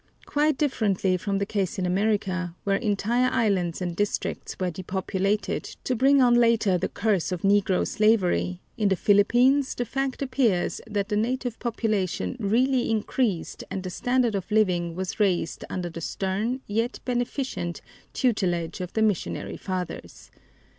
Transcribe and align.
Quite 0.25 0.57
differently 0.57 1.15
from 1.15 1.37
the 1.37 1.45
case 1.45 1.77
in 1.77 1.85
America, 1.85 2.55
where 2.63 2.77
entire 2.77 3.29
islands 3.31 3.83
and 3.83 3.95
districts 3.95 4.57
were 4.59 4.71
depopulated, 4.71 5.63
to 5.83 5.95
bring 5.95 6.23
on 6.23 6.33
later 6.33 6.75
the 6.75 6.89
curse 6.89 7.31
of 7.31 7.43
negro 7.43 7.85
slavery, 7.87 8.61
in 8.77 8.89
the 8.89 8.95
Philippines 8.95 9.75
the 9.75 9.85
fact 9.85 10.23
appears 10.23 10.81
that 10.87 11.09
the 11.09 11.15
native 11.17 11.59
population 11.59 12.35
really 12.39 12.89
increased 12.89 13.63
and 13.69 13.83
the 13.83 13.91
standard 13.91 14.33
of 14.33 14.49
living 14.49 14.95
was 14.95 15.19
raised 15.19 15.63
under 15.69 15.87
the 15.91 16.01
stern, 16.01 16.61
yet 16.65 16.99
beneficent, 17.05 17.81
tutelage 18.11 18.81
of 18.81 18.93
the 18.93 19.03
missionary 19.03 19.55
fathers. 19.55 20.31